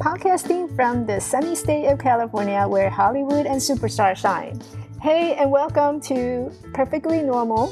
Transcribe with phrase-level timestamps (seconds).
[0.00, 4.58] podcasting from the sunny state of California where Hollywood and superstars shine.
[5.02, 7.66] Hey, and welcome to Perfectly Normal,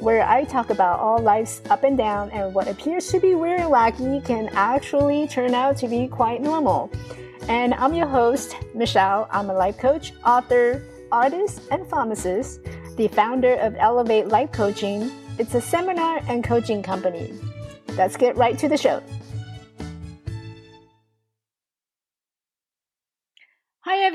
[0.00, 3.60] where I talk about all life's up and down and what appears to be weird
[3.60, 6.90] and wacky can actually turn out to be quite normal.
[7.46, 9.28] And I'm your host, Michelle.
[9.30, 10.82] I'm a life coach, author,
[11.12, 12.64] artist, and pharmacist,
[12.96, 15.08] the founder of Elevate Life Coaching.
[15.38, 17.32] It's a seminar and coaching company.
[17.90, 19.00] Let's get right to the show.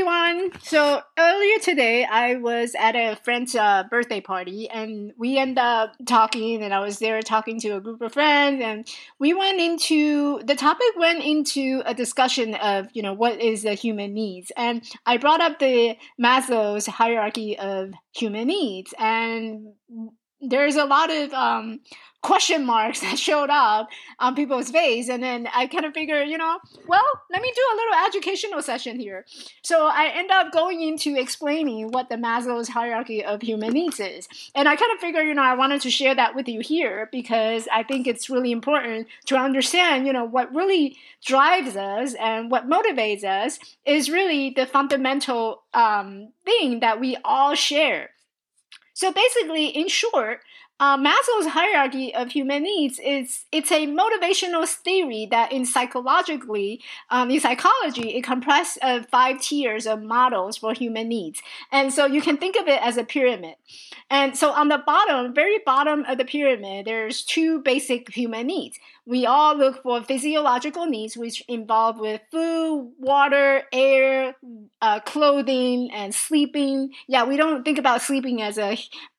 [0.00, 0.50] Everyone.
[0.62, 5.92] So earlier today, I was at a friend's uh, birthday party, and we ended up
[6.06, 6.62] talking.
[6.62, 10.54] And I was there talking to a group of friends, and we went into the
[10.54, 15.18] topic went into a discussion of you know what is the human needs, and I
[15.18, 19.74] brought up the Maslow's hierarchy of human needs, and
[20.40, 21.80] there's a lot of um,
[22.22, 25.08] question marks that showed up on people's face.
[25.08, 28.62] And then I kind of figured, you know, well, let me do a little educational
[28.62, 29.24] session here.
[29.62, 34.28] So I end up going into explaining what the Maslow's hierarchy of human needs is.
[34.54, 37.08] And I kind of figured, you know, I wanted to share that with you here
[37.10, 42.50] because I think it's really important to understand, you know, what really drives us and
[42.50, 48.10] what motivates us is really the fundamental um, thing that we all share.
[49.00, 50.42] So basically, in short,
[50.80, 57.30] uh, Maslow's hierarchy of human needs is it's a motivational theory that in psychologically um,
[57.30, 62.22] in psychology it comprises of five tiers of models for human needs, and so you
[62.22, 63.56] can think of it as a pyramid.
[64.10, 68.78] And so on the bottom, very bottom of the pyramid, there's two basic human needs.
[69.06, 74.34] We all look for physiological needs, which involve with food, water, air,
[74.82, 76.92] uh, clothing, and sleeping.
[77.06, 78.76] Yeah, we don't think about sleeping as a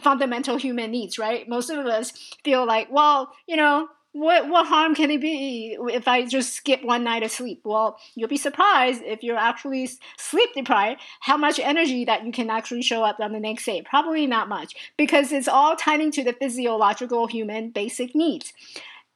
[0.00, 1.41] fundamental human needs, right?
[1.48, 2.12] Most of us
[2.44, 6.84] feel like, well, you know, what what harm can it be if I just skip
[6.84, 7.62] one night of sleep?
[7.64, 12.50] Well, you'll be surprised if you're actually sleep deprived, how much energy that you can
[12.50, 13.82] actually show up on the next day.
[13.82, 18.52] Probably not much, because it's all tied into the physiological human basic needs.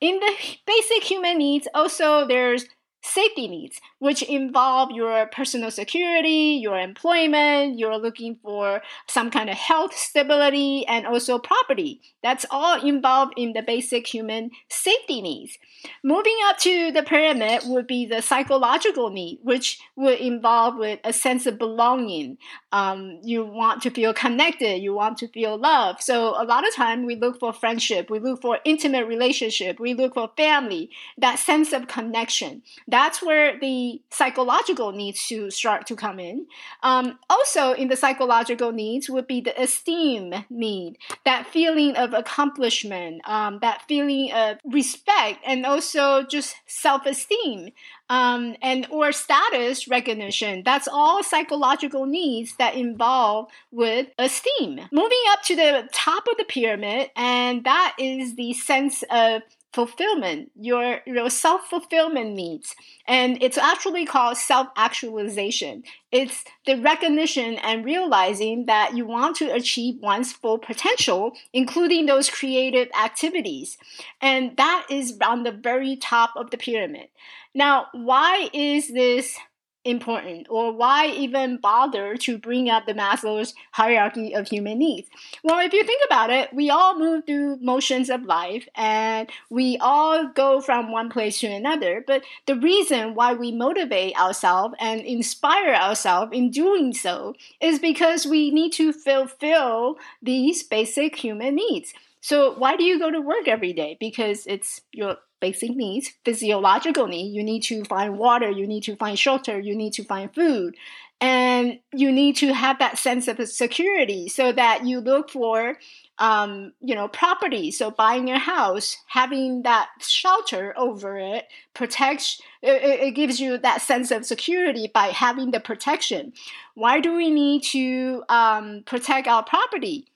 [0.01, 0.33] In the
[0.67, 2.67] basic human needs, also there's
[3.03, 9.57] safety needs, which involve your personal security, your employment, you're looking for some kind of
[9.57, 12.01] health stability, and also property.
[12.23, 15.59] That's all involved in the basic human safety needs.
[16.03, 21.13] Moving up to the pyramid would be the psychological need, which would involve with a
[21.13, 22.39] sense of belonging.
[22.73, 26.03] Um, you want to feel connected, you want to feel loved.
[26.03, 29.95] So a lot of time we look for friendship, we look for intimate relationship, we
[29.95, 32.63] look for family, that sense of connection.
[32.89, 36.47] That's where the psychological needs to start to come in.
[36.83, 43.23] Um, also, in the psychological needs would be the esteem need, that feeling of accomplishment,
[43.29, 47.73] um, that feeling of respect, and also just self-esteem
[48.09, 50.63] um, and or status recognition.
[50.65, 54.81] That's all psychological needs that involve with esteem.
[54.93, 59.43] Moving up to the top of the pyramid, and that is the sense of
[59.73, 62.75] fulfillment, your, your self fulfillment needs.
[63.07, 65.83] And it's actually called self actualization.
[66.11, 72.31] It's the recognition and realizing that you want to achieve one's full potential, including those
[72.31, 73.77] creative activities.
[74.21, 77.09] And that is on the very top of the pyramid.
[77.55, 79.37] Now, why is this
[79.87, 85.09] important or why even bother to bring up the Maslow's hierarchy of human needs?
[85.43, 89.79] Well, if you think about it, we all move through motions of life and we
[89.81, 92.05] all go from one place to another.
[92.07, 98.27] But the reason why we motivate ourselves and inspire ourselves in doing so is because
[98.27, 101.95] we need to fulfill these basic human needs.
[102.21, 103.97] So why do you go to work every day?
[104.01, 107.35] Because it's your basic needs, physiological need.
[107.35, 110.77] You need to find water, you need to find shelter, you need to find food.
[111.19, 115.79] And you need to have that sense of security so that you look for
[116.19, 117.71] um, you know, property.
[117.71, 122.41] So buying a house, having that shelter over it protects.
[122.63, 126.33] It, it, gives you that sense of security by having the protection.
[126.75, 130.07] Why do we need to um, protect our property?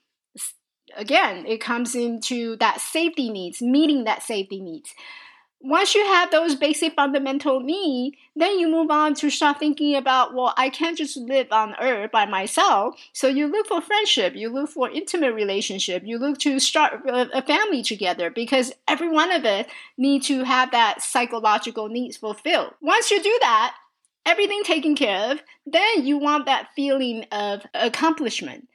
[0.95, 4.93] Again, it comes into that safety needs, meeting that safety needs.
[5.63, 10.33] Once you have those basic fundamental needs, then you move on to start thinking about,
[10.33, 12.95] well, I can't just live on earth by myself.
[13.13, 17.43] So you look for friendship, you look for intimate relationship, you look to start a
[17.43, 19.67] family together because every one of it
[19.99, 22.73] need to have that psychological needs fulfilled.
[22.81, 23.75] Once you do that,
[24.25, 28.67] everything taken care of, then you want that feeling of accomplishment,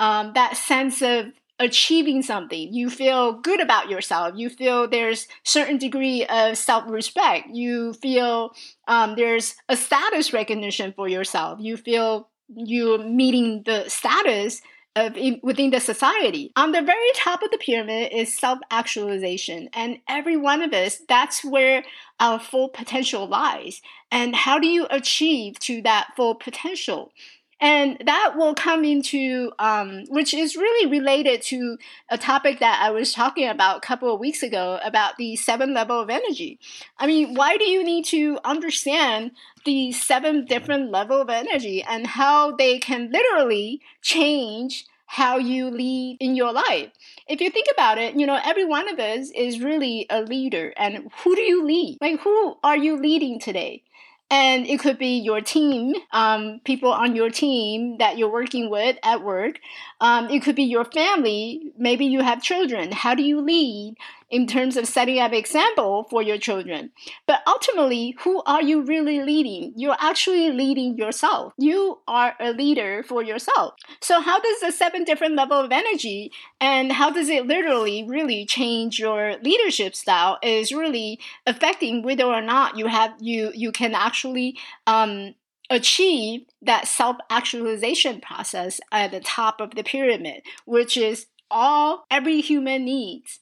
[0.00, 1.26] um, that sense of
[1.58, 2.72] achieving something.
[2.72, 4.34] You feel good about yourself.
[4.36, 7.48] You feel there's certain degree of self-respect.
[7.48, 8.54] You feel
[8.88, 11.58] um, there's a status recognition for yourself.
[11.60, 14.62] You feel you're meeting the status
[14.94, 16.52] of in, within the society.
[16.56, 21.44] On the very top of the pyramid is self-actualization, and every one of us, that's
[21.44, 21.84] where
[22.18, 23.82] our full potential lies.
[24.10, 27.12] And how do you achieve to that full potential?
[27.58, 31.78] And that will come into, um, which is really related to
[32.10, 35.72] a topic that I was talking about a couple of weeks ago about the seven
[35.72, 36.58] level of energy.
[36.98, 39.30] I mean, why do you need to understand
[39.64, 46.16] the seven different level of energy and how they can literally change how you lead
[46.20, 46.90] in your life.
[47.28, 50.72] If you think about it, you know, every one of us is really a leader.
[50.76, 51.98] And who do you lead?
[52.00, 53.82] Like, who are you leading today?
[54.28, 58.96] And it could be your team, um, people on your team that you're working with
[59.04, 59.60] at work.
[60.00, 61.72] Um, it could be your family.
[61.78, 62.90] Maybe you have children.
[62.90, 63.96] How do you lead
[64.30, 66.90] in terms of setting up example for your children?
[67.26, 69.72] But ultimately, who are you really leading?
[69.76, 71.52] You're actually leading yourself.
[71.58, 73.74] You are a leader for yourself.
[74.00, 78.46] So how does the seven different level of energy and how does it literally really
[78.46, 83.94] change your leadership style is really affecting whether or not you have you you can
[83.94, 85.34] actually um,
[85.70, 92.40] achieve that self actualization process at the top of the pyramid, which is all every
[92.40, 93.40] human needs.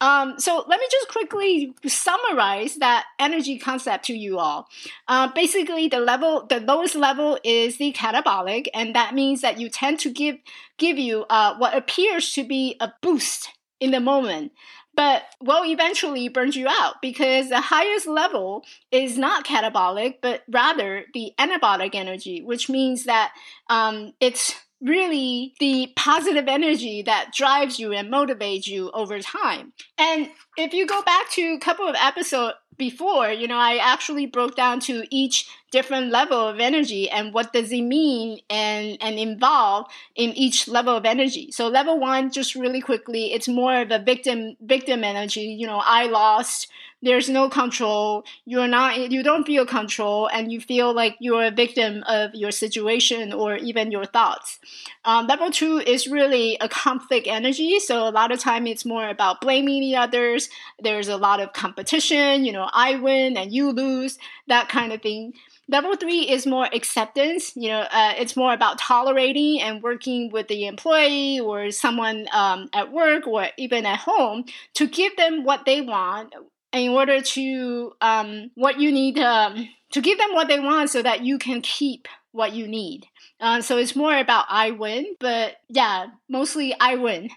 [0.00, 4.68] Um, so let me just quickly summarize that energy concept to you all.
[5.08, 9.68] Uh, basically, the level, the lowest level is the catabolic, and that means that you
[9.68, 10.36] tend to give
[10.76, 13.50] give you uh, what appears to be a boost
[13.80, 14.52] in the moment
[14.98, 21.04] but will eventually burn you out because the highest level is not catabolic, but rather
[21.14, 23.32] the anabolic energy, which means that
[23.70, 29.72] um, it's really the positive energy that drives you and motivates you over time.
[29.98, 34.26] And if you go back to a couple of episodes before, you know, I actually
[34.26, 39.18] broke down to each different level of energy and what does it mean and and
[39.18, 41.50] involve in each level of energy.
[41.52, 45.80] So level 1 just really quickly, it's more of a victim victim energy, you know,
[45.84, 46.68] I lost.
[47.00, 48.24] There's no control.
[48.44, 52.50] You're not you don't feel control and you feel like you're a victim of your
[52.50, 54.58] situation or even your thoughts.
[55.04, 57.78] Um, level two is really a conflict energy.
[57.78, 60.48] So a lot of time it's more about blaming the others.
[60.80, 62.44] There's a lot of competition.
[62.44, 65.34] You know i win and you lose that kind of thing
[65.70, 67.52] Level three is more acceptance.
[67.54, 72.70] You know, uh, it's more about tolerating and working with the employee or someone um,
[72.72, 74.44] at work or even at home
[74.74, 76.34] to give them what they want
[76.72, 81.02] in order to um, what you need um, to give them what they want so
[81.02, 83.06] that you can keep what you need.
[83.40, 87.30] Uh, so it's more about I win, but yeah, mostly I win.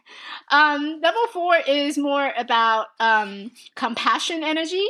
[0.51, 4.85] Um, level four is more about um, compassion energy.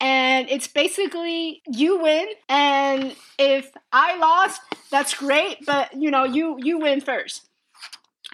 [0.00, 4.60] And it's basically you win, and if I lost,
[4.90, 7.44] that's great, but you know, you you win first.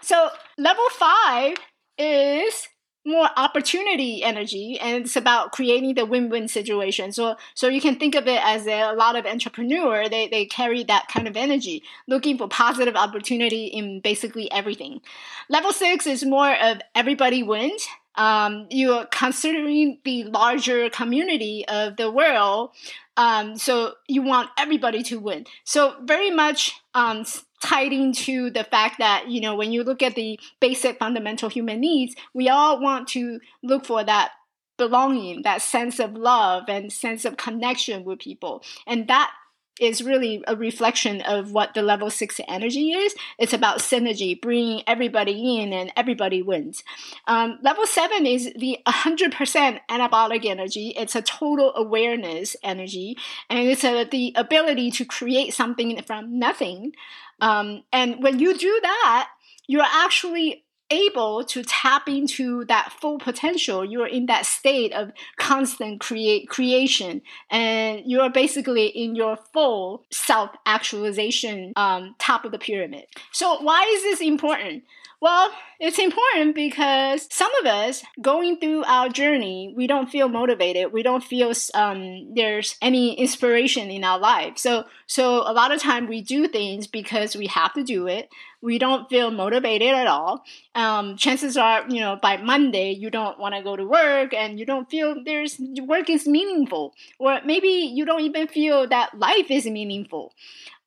[0.03, 0.29] So
[0.59, 1.57] level five
[1.97, 2.69] is
[3.07, 8.15] more opportunity energy and it's about creating the win-win situation so so you can think
[8.15, 11.83] of it as a, a, lot of entrepreneur they, they carry that kind of energy
[12.09, 15.03] looking for positive opportunity in basically everything
[15.51, 22.11] level six is more of everybody wins um, you're considering the larger community of the
[22.11, 22.71] world
[23.17, 25.47] um, so you want everybody to win.
[25.63, 27.25] So very much um,
[27.63, 31.81] tied into the fact that you know when you look at the basic fundamental human
[31.81, 34.33] needs we all want to look for that
[34.77, 38.63] belonging that sense of love and sense of connection with people.
[38.87, 39.33] And that
[39.81, 43.15] is really a reflection of what the level six energy is.
[43.39, 46.85] It's about synergy, bringing everybody in and everybody wins.
[47.27, 50.95] Um, level seven is the 100% anabolic energy.
[50.97, 53.17] It's a total awareness energy,
[53.51, 56.93] and it's a, the ability to create something from nothing
[57.41, 59.29] um, and when you do that,
[59.67, 60.64] you're actually
[60.95, 63.85] able to tap into that full potential.
[63.85, 70.51] You're in that state of constant create creation, and you're basically in your full self
[70.67, 73.07] actualization um, top of the pyramid.
[73.33, 74.85] So why is this important?
[75.25, 80.93] Well, it's important because some of us going through our journey, we don't feel motivated.
[80.93, 84.59] We don't feel um, there's any inspiration in our life.
[84.59, 88.29] So, so a lot of time we do things because we have to do it.
[88.65, 90.43] we don't feel motivated at all.
[90.75, 94.59] Um, chances are, you know, by Monday, you don't want to go to work and
[94.59, 99.51] you don't feel there's work is meaningful, or maybe you don't even feel that life
[99.51, 100.33] is meaningful.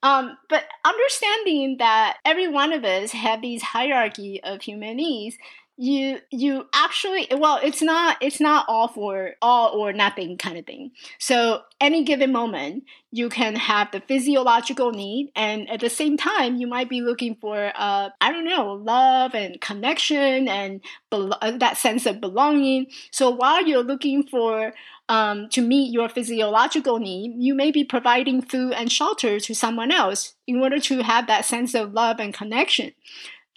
[0.04, 5.38] Um, but understanding that every one of us have these hierarchy of human needs
[5.78, 10.66] you you actually well it's not it's not all for all or nothing kind of
[10.66, 10.92] thing.
[11.20, 16.58] So any given moment you can have the physiological need and at the same time
[16.58, 20.82] you might be looking for uh i don't know love and connection and
[21.12, 22.88] be- uh, that sense of belonging.
[23.12, 24.74] So while you're looking for
[25.10, 29.92] um, to meet your physiological need, you may be providing food and shelter to someone
[29.92, 32.94] else in order to have that sense of love and connection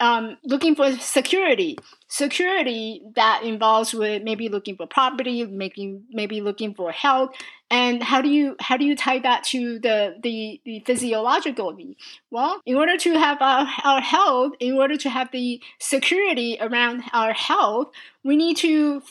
[0.01, 1.77] um, looking for security.
[2.07, 7.33] Security that involves with maybe looking for property, making maybe looking for health,
[7.69, 11.95] and how do you how do you tie that to the the, the physiological need?
[12.29, 17.03] Well, in order to have our, our health, in order to have the security around
[17.13, 17.91] our health,
[18.25, 19.03] we need to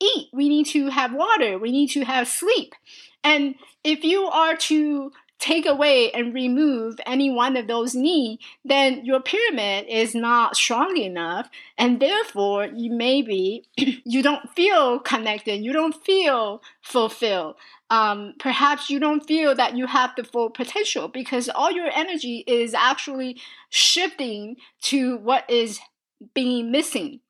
[0.00, 2.74] eat, we need to have water, we need to have sleep.
[3.22, 9.04] And if you are to take away and remove any one of those needs, then
[9.04, 15.72] your pyramid is not strong enough, and therefore you maybe you don't feel connected, you
[15.72, 17.56] don't feel fulfilled.
[17.88, 22.42] Um, perhaps you don't feel that you have the full potential because all your energy
[22.46, 23.40] is actually
[23.70, 25.78] shifting to what is
[26.34, 27.20] being missing.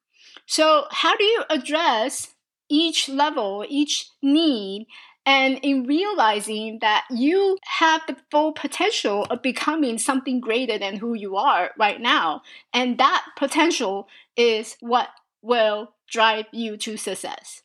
[0.47, 2.35] So, how do you address
[2.69, 4.87] each level, each need,
[5.27, 11.15] and in realizing that you have the full potential of becoming something greater than who
[11.15, 12.43] you are right now.
[12.73, 15.09] And that potential is what
[15.43, 17.63] will drive you to success.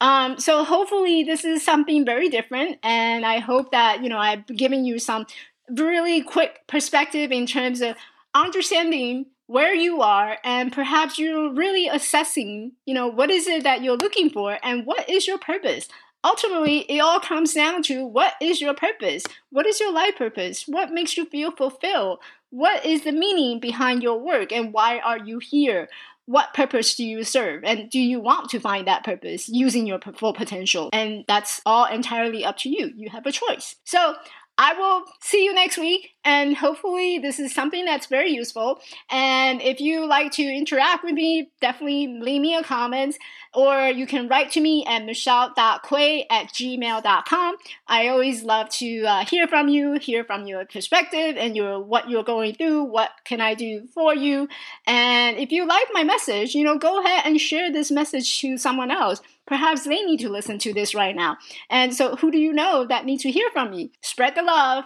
[0.00, 4.46] Um, so hopefully this is something very different, and I hope that you know I've
[4.46, 5.26] given you some
[5.68, 7.96] really quick perspective in terms of
[8.34, 13.82] understanding where you are and perhaps you're really assessing you know what is it that
[13.82, 15.88] you're looking for and what is your purpose
[16.24, 19.24] ultimately it all comes down to what is your purpose?
[19.50, 20.64] What is your life purpose?
[20.66, 22.20] What makes you feel fulfilled?
[22.50, 24.52] What is the meaning behind your work?
[24.52, 25.88] And why are you here?
[26.26, 27.64] What purpose do you serve?
[27.64, 30.90] And do you want to find that purpose using your full potential?
[30.92, 32.92] And that's all entirely up to you.
[32.94, 33.76] You have a choice.
[33.84, 34.14] So
[34.58, 38.78] I will see you next week, and hopefully, this is something that's very useful.
[39.10, 43.16] And if you like to interact with me, definitely leave me a comment,
[43.54, 47.56] or you can write to me at michelle.kuei at gmail.com.
[47.88, 52.10] I always love to uh, hear from you, hear from your perspective and your what
[52.10, 54.46] you're going through, what can I do for you.
[54.86, 58.58] And if you like my message, you know, go ahead and share this message to
[58.58, 61.36] someone else Perhaps they need to listen to this right now.
[61.68, 63.92] And so, who do you know that needs to hear from me?
[64.00, 64.84] Spread the love,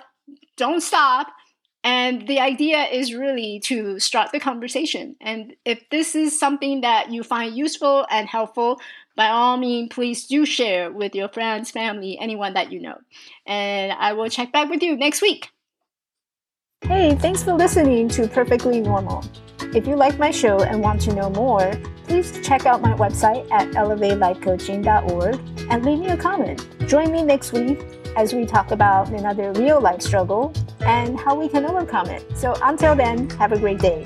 [0.57, 1.29] don't stop.
[1.83, 5.17] And the idea is really to start the conversation.
[5.21, 8.81] And if this is something that you find useful and helpful,
[9.17, 12.99] by all means, please do share with your friends, family, anyone that you know.
[13.47, 15.51] And I will check back with you next week.
[16.87, 19.25] Hey, thanks for listening to Perfectly Normal.
[19.75, 21.73] If you like my show and want to know more,
[22.07, 26.67] please check out my website at elevatelifecoaching.org and leave me a comment.
[26.87, 27.81] Join me next week
[28.19, 32.37] as we talk about another real life struggle and how we can overcome it.
[32.37, 34.05] So until then, have a great day.